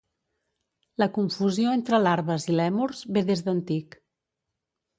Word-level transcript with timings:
La 1.03 1.07
confusió 1.17 1.75
entre 1.79 2.01
larves 2.07 2.49
i 2.53 2.57
lèmurs 2.61 3.05
ve 3.19 3.25
des 3.31 3.47
d'antic. 3.51 4.03